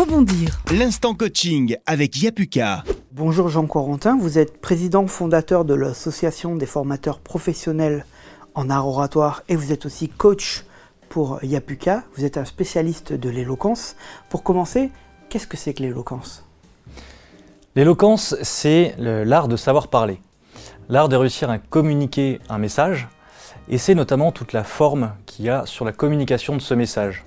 [0.00, 0.62] rebondir.
[0.72, 2.84] L'instant coaching avec Yapuka.
[3.12, 8.06] Bonjour Jean Corentin, vous êtes président fondateur de l'association des formateurs professionnels
[8.54, 10.64] en art oratoire et vous êtes aussi coach
[11.10, 12.04] pour Yapuka.
[12.16, 13.94] Vous êtes un spécialiste de l'éloquence.
[14.30, 14.90] Pour commencer,
[15.28, 16.46] qu'est-ce que c'est que l'éloquence?
[17.76, 20.18] L'éloquence, c'est l'art de savoir parler,
[20.88, 23.06] l'art de réussir à communiquer un message,
[23.68, 27.26] et c'est notamment toute la forme qu'il y a sur la communication de ce message.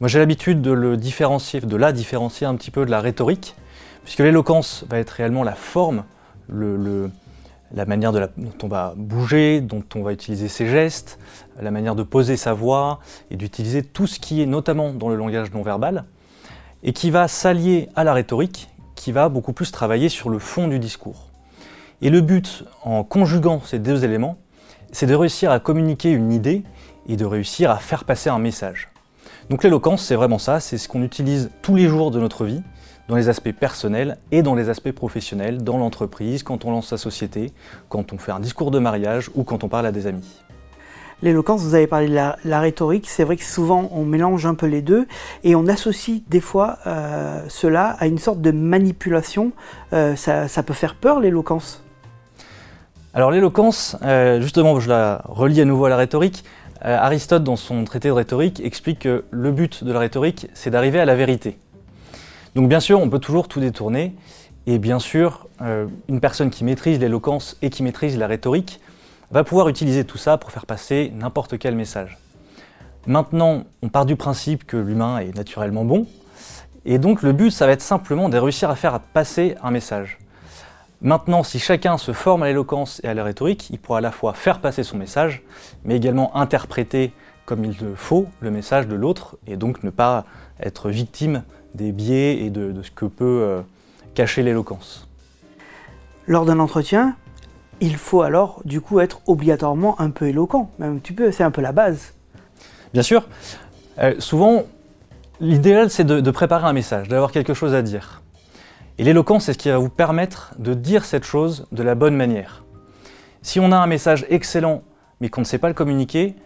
[0.00, 3.54] Moi j'ai l'habitude de le différencier, de la différencier un petit peu de la rhétorique,
[4.02, 6.02] puisque l'éloquence va être réellement la forme,
[6.48, 8.28] la manière dont
[8.64, 11.20] on va bouger, dont on va utiliser ses gestes,
[11.60, 12.98] la manière de poser sa voix
[13.30, 16.04] et d'utiliser tout ce qui est notamment dans le langage non verbal,
[16.82, 20.66] et qui va s'allier à la rhétorique, qui va beaucoup plus travailler sur le fond
[20.66, 21.30] du discours.
[22.02, 24.38] Et le but, en conjuguant ces deux éléments,
[24.90, 26.64] c'est de réussir à communiquer une idée
[27.06, 28.90] et de réussir à faire passer un message.
[29.50, 32.62] Donc l'éloquence, c'est vraiment ça, c'est ce qu'on utilise tous les jours de notre vie,
[33.08, 36.96] dans les aspects personnels et dans les aspects professionnels, dans l'entreprise, quand on lance sa
[36.96, 37.52] société,
[37.90, 40.40] quand on fait un discours de mariage ou quand on parle à des amis.
[41.22, 44.66] L'éloquence, vous avez parlé de la, rhétorique, c'est vrai que souvent on mélange un peu
[44.66, 45.06] les deux
[45.42, 49.52] et on associe des fois euh, cela à une sorte de manipulation.
[49.92, 51.82] Euh, ça, peut faire peur l'éloquence?
[53.12, 56.44] Alors l'éloquence, euh, justement je la relie à nouveau à la rhétorique,
[56.84, 60.70] euh, Aristote, dans son traité de rhétorique, explique que le but de la rhétorique, c'est
[60.70, 61.58] d'arriver à la vérité.
[62.54, 64.14] Donc bien sûr, on peut toujours tout détourner,
[64.66, 68.80] et bien sûr, euh, une personne qui maîtrise l'éloquence et qui maîtrise la rhétorique
[69.30, 72.18] va pouvoir utiliser tout ça pour faire passer n'importe quel message.
[73.06, 76.06] Maintenant, on part du principe que l'humain est naturellement bon,
[76.84, 80.18] et donc le but, ça va être simplement de réussir à faire passer un message.
[81.04, 84.10] Maintenant, si chacun se forme à l'éloquence et à la rhétorique, il pourra à la
[84.10, 85.42] fois faire passer son message,
[85.84, 87.12] mais également interpréter
[87.44, 90.24] comme il le faut le message de l'autre, et donc ne pas
[90.58, 91.42] être victime
[91.74, 93.60] des biais et de, ce que peut euh,
[94.14, 95.06] cacher l'éloquence.
[96.26, 97.16] Lors d'un entretien,
[97.82, 101.50] il faut alors du coup être obligatoirement un peu éloquent, même tu peux, c'est un
[101.50, 102.14] peu la base.
[102.94, 103.28] Bien sûr,
[103.98, 104.62] euh, souvent
[105.38, 108.22] l'idéal c'est de préparer un message, d'avoir quelque chose à dire.
[108.96, 112.14] Et l'éloquence, c'est ce qui va vous permettre de dire cette chose de la bonne
[112.14, 112.62] manière.
[113.42, 114.82] Si on a un message excellent,
[115.20, 116.36] mais qu'on ne sait pas le communiquer,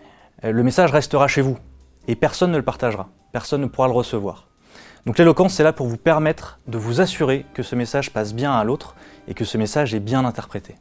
[0.44, 1.58] euh, le message restera chez vous
[2.06, 4.46] et personne ne le partagera, personne ne pourra le recevoir.
[5.04, 8.52] Donc l'éloquence, c'est là pour vous permettre de vous assurer que ce message passe bien
[8.52, 10.74] à l'autre et que ce message est bien interprété.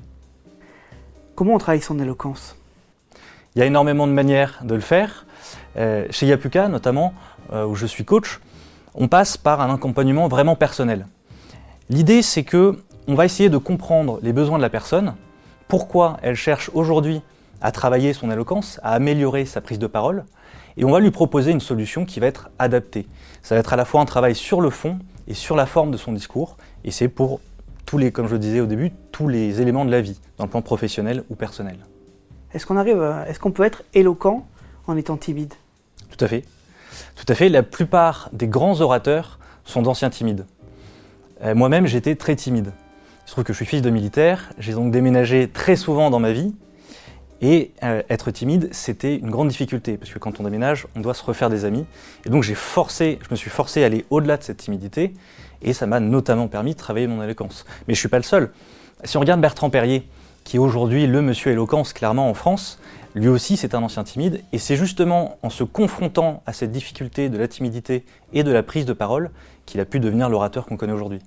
[1.35, 2.55] Comment on travaille son éloquence?
[3.55, 5.25] Il y a énormément de manières de le faire.
[5.75, 7.13] Euh, chez Yapuka, notamment,
[7.51, 8.39] euh, où je suis coach,
[8.95, 11.05] on passe par un accompagnement vraiment personnel.
[11.89, 12.77] L'idée, c'est que
[13.07, 15.15] on va essayer de comprendre les besoins de la personne,
[15.69, 17.21] pourquoi elle cherche aujourd'hui
[17.61, 20.25] à travailler son éloquence, à améliorer sa prise de parole,
[20.75, 23.07] et on va lui proposer une solution qui va être adaptée.
[23.41, 25.91] Ça va être à la fois un travail sur le fond et sur la forme
[25.91, 27.39] de son discours, et c'est pour
[27.85, 30.43] tous les, comme je le disais au début, tous les éléments de la vie, dans
[30.43, 31.77] le plan professionnel ou personnel.
[32.53, 34.45] Est-ce qu'on arrive, est-ce qu'on peut être éloquent
[34.87, 35.53] en étant timide?
[36.09, 36.43] Tout à fait.
[37.15, 37.47] Tout à fait.
[37.47, 40.45] La plupart des grands orateurs sont d'anciens timides.
[41.43, 42.71] Euh, moi-même, j'étais très timide.
[43.25, 46.19] Il se trouve que je suis fils de militaire, j'ai donc déménagé très souvent dans
[46.19, 46.55] ma vie,
[47.41, 51.13] et euh, être timide, c'était une grande difficulté, parce que quand on déménage, on doit
[51.13, 51.85] se refaire des amis.
[52.25, 55.13] Et donc j'ai forcé, je me suis forcé à aller au-delà de cette timidité,
[55.61, 57.65] et ça m'a notamment permis de travailler mon éloquence.
[57.87, 58.51] Mais je ne suis pas le seul.
[59.03, 60.07] Si on regarde Bertrand Perrier,
[60.47, 62.79] qui est aujourd'hui le monsieur éloquence clairement en France,
[63.15, 67.27] lui aussi c'est un ancien timide, et c'est justement en se confrontant à cette difficulté
[67.27, 69.29] de la timidité et de la prise de parole
[69.65, 71.19] qu'il a pu devenir l'orateur qu'on connaît aujourd'hui.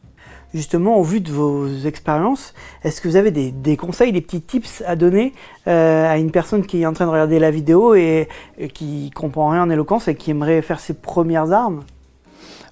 [0.54, 4.82] Justement, au vu de vos expériences, est-ce que vous avez des, conseils, des petits tips
[4.86, 5.34] à donner
[5.68, 8.26] euh, à une personne qui est en train de regarder la vidéo et,
[8.56, 11.84] et qui comprend rien en éloquence et qui aimerait faire ses premières armes?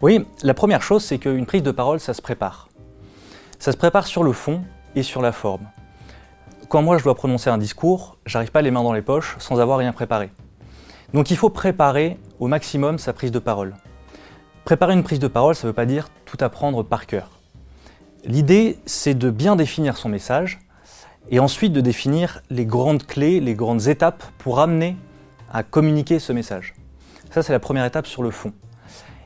[0.00, 2.70] Oui, la première chose, c'est qu'une prise de parole, ça se prépare.
[3.58, 4.62] Ça se prépare sur le fond
[4.96, 5.68] et sur la forme
[6.68, 9.58] quand moi je dois prononcer un discours, j'arrive pas les mains dans les poches sans
[9.58, 10.30] avoir rien préparé.
[11.14, 13.74] Donc il faut préparer au maximum sa prise de parole.
[14.64, 17.30] Préparer une prise de parole, ça ne veut pas dire tout apprendre par cœur.
[18.24, 20.58] L'idée, c'est de bien définir son message
[21.30, 24.96] et ensuite de définir les grandes clés, les grandes étapes pour amener
[25.50, 26.74] à communiquer ce message.
[27.30, 28.52] Ça, c'est la première étape sur le fond.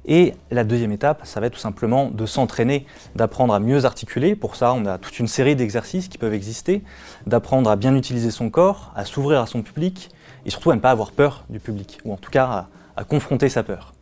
[0.05, 4.35] Et la deuxième étape, ça va être tout simplement de s'entraîner, d'apprendre à mieux articuler.
[4.35, 6.83] Pour ça, on a toute une série d'exercices qui peuvent exister,
[7.27, 10.11] d'apprendre à bien utiliser son corps, à s'ouvrir à son public,
[10.45, 12.67] et surtout à ne pas avoir peur du public, ou en tout cas
[12.97, 13.95] à, confronter sa peur.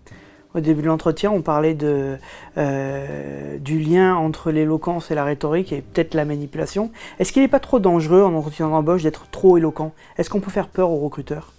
[0.54, 5.80] Au début de l'entretien, on parlait euh, du lien entre l'éloquence et la rhétorique et
[5.80, 6.90] peut-être la manipulation.
[7.20, 9.92] Est-ce qu'il n'est pas trop dangereux en entretien d'embauche d'être trop éloquent?
[10.18, 11.52] Est-ce qu'on peut faire peur aux recruteurs?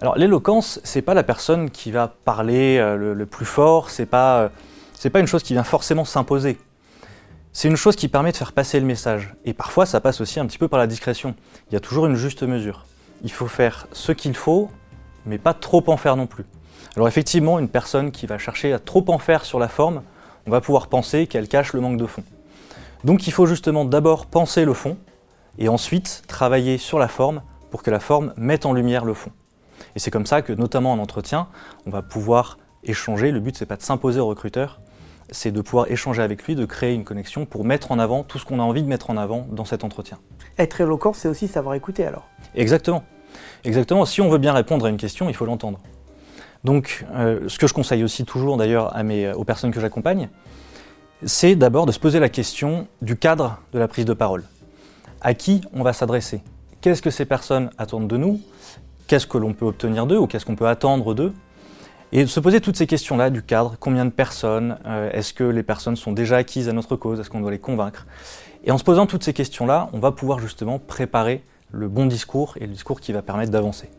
[0.00, 4.42] Alors l'éloquence, c'est pas la personne qui va parler euh, le, plus fort, c'est pas
[4.42, 4.48] euh,
[4.94, 6.58] C'est pas une chose qui vient forcément s'imposer.
[7.52, 9.34] C'est une chose qui permet de faire passer le message.
[9.44, 11.34] Et parfois, ça passe aussi un petit peu par la discrétion.
[11.68, 12.84] Il y a toujours une juste mesure.
[13.24, 14.70] Il faut faire ce qu'il faut,
[15.26, 16.44] mais pas trop en faire non plus.
[16.94, 20.02] Alors effectivement, une personne qui va chercher à trop en faire sur la forme,
[20.46, 22.22] on va pouvoir penser qu'elle cache le manque de fond.
[23.02, 24.96] Donc il faut justement d'abord penser le fond,
[25.58, 29.32] et ensuite travailler sur la forme pour que la forme mette en lumière le fond.
[29.96, 31.48] Et c'est comme ça que, notamment en entretien,
[31.86, 33.30] on va pouvoir échanger.
[33.30, 34.80] Le but, c'est pas de s'imposer au recruteur,
[35.30, 38.38] c'est de pouvoir échanger avec lui, de créer une connexion pour mettre en avant tout
[38.38, 40.18] ce qu'on a envie de mettre en avant dans cet entretien.
[40.58, 42.26] Être éloquent, c'est aussi savoir écouter alors.
[42.54, 43.04] Exactement.
[43.64, 44.04] Exactement.
[44.04, 45.80] Si on veut bien répondre à une question, il faut l'entendre.
[46.64, 48.94] Donc, euh, ce que je conseille aussi toujours d'ailleurs
[49.36, 50.28] aux personnes que j'accompagne,
[51.24, 54.44] c'est d'abord de se poser la question du cadre de la prise de parole.
[55.20, 56.42] À qui on va s'adresser?
[56.80, 58.40] Qu'est-ce que ces personnes attendent de nous?
[59.08, 61.32] Qu'est-ce que l'on peut obtenir d'eux ou qu'est-ce qu'on peut attendre d'eux
[62.10, 65.62] et se poser toutes ces questions-là du cadre, combien de personnes, euh, est-ce que les
[65.62, 68.06] personnes sont déjà acquises à notre cause, est-ce qu'on doit les convaincre?
[68.64, 72.54] Et en se posant toutes ces questions-là, on va pouvoir justement préparer le bon discours
[72.60, 73.90] et le discours qui va permettre d'avancer.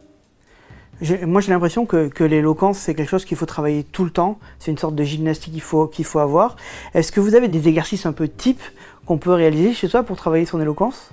[1.22, 4.72] Moi j'ai l'impression que, l'éloquence c'est quelque chose qu'il faut travailler tout le temps, c'est
[4.72, 6.56] une sorte de gymnastique qu'il faut, qu'il faut avoir.
[6.96, 8.64] Est-ce que vous avez des exercices un peu types
[9.06, 11.12] qu'on peut réaliser chez soi pour travailler son éloquence?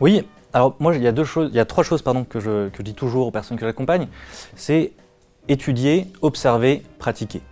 [0.00, 2.40] Oui, alors moi il y a, deux choses, il y a trois choses pardon, que,
[2.40, 4.08] je, dis toujours aux personnes que j'accompagne.
[4.56, 4.92] C'est
[5.48, 7.42] étudier, observer, pratiquer.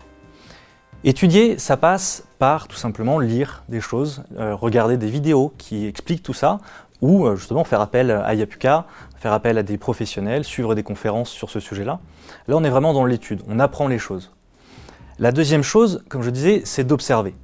[1.04, 6.24] Étudier, ça passe par tout simplement lire des choses, euh, regarder des vidéos qui expliquent
[6.24, 6.58] tout ça,
[7.00, 8.86] ou euh, justement faire appel à Yapuka,
[9.16, 12.00] faire appel à des professionnels, suivre des conférences sur ce sujet-là.
[12.48, 14.32] Là, on est vraiment dans l'étude, on apprend les choses.
[15.20, 17.34] La deuxième chose, comme je disais, c'est d'observer.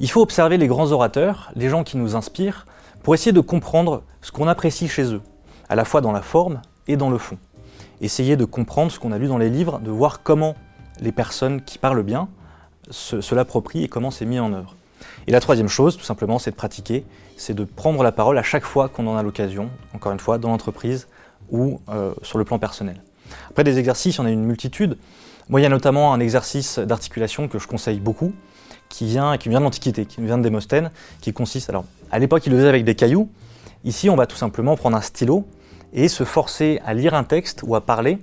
[0.00, 2.66] Il faut observer les grands orateurs, les gens qui nous inspirent,
[3.02, 5.22] pour essayer de comprendre ce qu'on apprécie chez eux,
[5.68, 7.38] à la fois dans la forme et dans le fond
[8.02, 10.56] essayer de comprendre ce qu'on a lu dans les livres, de voir comment
[11.00, 12.28] les personnes qui parlent bien
[12.90, 14.74] se, l'approprient et comment c'est mis en œuvre.
[15.26, 17.06] Et la troisième chose, tout simplement, c'est de pratiquer,
[17.36, 20.38] c'est de prendre la parole à chaque fois qu'on en a l'occasion, encore une fois,
[20.38, 21.06] dans l'entreprise
[21.50, 23.02] ou euh, sur le plan personnel.
[23.48, 24.98] Après des exercices, il y en a une multitude.
[25.48, 28.32] Moi, il y a notamment un exercice d'articulation que je conseille beaucoup,
[28.92, 30.90] qui vient, qui de l'Antiquité, qui vient de Démosthène,
[31.20, 33.30] qui consiste, alors à l'époque, il le faisait avec des cailloux.
[33.84, 35.46] Ici, on va tout simplement prendre un stylo
[35.94, 38.18] et se forcer à lire un texte ou à parler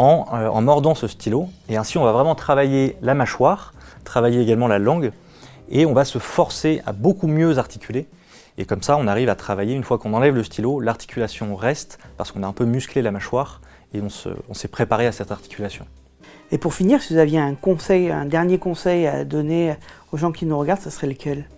[0.00, 1.48] euh, en, mordant ce stylo.
[1.68, 5.12] Et ainsi, on va vraiment travailler la mâchoire, travailler également la langue,
[5.70, 8.08] et on va se forcer à beaucoup mieux articuler.
[8.58, 12.00] Et comme ça, on arrive à travailler, une fois qu'on enlève le stylo, l'articulation reste,
[12.16, 13.60] parce qu'on a un peu musclé la mâchoire,
[13.94, 15.86] et on s'est préparé à cette articulation.
[16.52, 19.74] Et pour finir, si vous aviez un conseil, un dernier conseil à donner
[20.12, 21.48] aux gens qui nous regardent, ce serait lequel?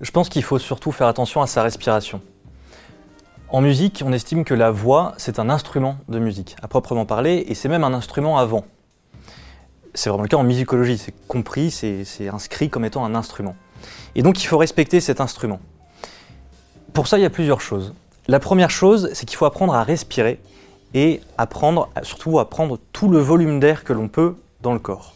[0.00, 2.22] Je pense qu'il faut surtout faire attention à sa respiration.
[3.50, 7.44] En musique, on estime que la voix, c'est un instrument de musique, à proprement parler,
[7.46, 8.64] et c'est même un instrument avant.
[9.92, 13.54] C'est vraiment le cas en musicologie, c'est compris, c'est inscrit comme étant un instrument.
[14.14, 15.60] Et donc il faut respecter cet instrument.
[16.94, 17.92] Pour ça, il y a plusieurs choses.
[18.28, 20.40] La première chose, c'est qu'il faut apprendre à respirer
[20.94, 25.14] et apprendre, surtout à prendre tout le volume d'air que l'on peut dans le corps.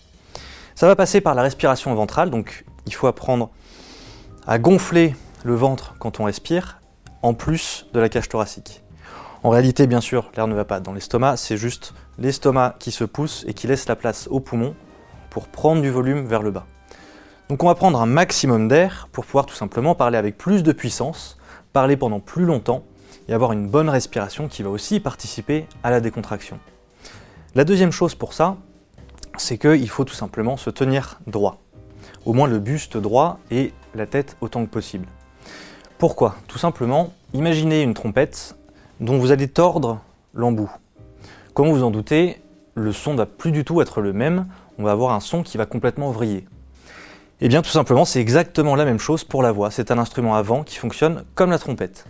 [0.75, 3.50] Ça va passer par la respiration ventrale, donc il faut apprendre
[4.47, 6.81] à gonfler le ventre quand on respire,
[7.23, 8.82] en plus de la cage thoracique.
[9.43, 13.05] En réalité, bien sûr, l'air ne va pas dans l'estomac, c'est juste l'estomac qui se
[13.05, 14.75] pousse et qui laisse la place aux poumons
[15.31, 16.67] pour prendre du volume vers le bas.
[17.49, 20.72] Donc on va prendre un maximum d'air pour pouvoir tout simplement parler avec plus de
[20.72, 21.37] puissance,
[21.75, 22.84] parler pendant plus longtemps
[23.29, 26.59] et avoir une bonne respiration qui va aussi participer à la décontraction.
[27.55, 28.56] La deuxième chose pour ça,
[29.37, 31.61] c'est qu'il faut tout simplement se tenir droit.
[32.25, 35.06] Au moins le buste droit et la tête autant que possible.
[35.99, 36.37] Pourquoi?
[36.49, 38.56] Tout simplement, imaginez une trompette
[39.01, 40.01] dont vous allez tordre
[40.35, 40.71] l'embout.
[41.53, 42.43] Comme vous en doutez,
[42.75, 44.47] le son ne va plus du tout être le même,
[44.79, 46.47] on va avoir un son qui va complètement vriller.
[47.41, 49.71] Eh bien tout simplement, c'est exactement la même chose pour la voix.
[49.71, 52.06] C'est un instrument à vent qui fonctionne comme la trompette.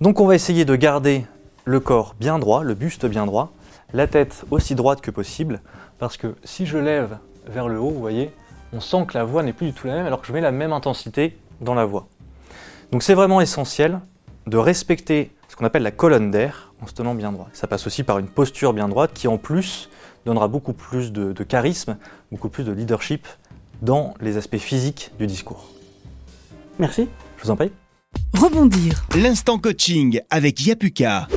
[0.00, 1.24] Donc on va essayer de garder
[1.64, 3.52] le corps bien droit, le buste bien droit,
[3.94, 5.60] la tête aussi droite que possible,
[5.98, 8.30] parce que si je lève vers le haut, vous voyez,
[8.74, 10.42] on sent que la voix n'est plus du tout la même alors que je mets
[10.42, 12.08] la même intensité dans la voix.
[12.92, 14.00] Donc c'est vraiment essentiel
[14.46, 17.48] de respecter ce qu'on appelle la colonne d'air en se tenant bien droit.
[17.54, 19.88] Ça passe aussi par une posture bien droite qui en plus
[20.26, 21.96] donnera beaucoup plus de, charisme,
[22.30, 23.26] beaucoup plus de leadership
[23.80, 25.68] dans les aspects physiques du discours.
[26.78, 27.08] Merci.
[27.38, 27.72] Je vous en prie.
[28.34, 29.06] Rebondir.
[29.16, 31.28] L'instant coaching avec Yapuka.